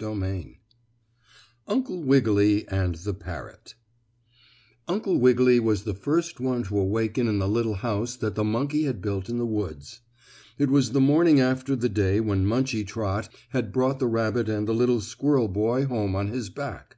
[0.00, 0.56] STORY XXIV
[1.74, 3.74] UNCLE WIGGILY AND THE PARROT
[4.88, 8.84] Uncle Wiggily was the first one to awaken in the little house that the monkey
[8.84, 10.00] had built in the woods.
[10.56, 14.66] It was the morning after the day when Munchie Trot had brought the rabbit and
[14.66, 16.96] the little squirrel boy home on his back.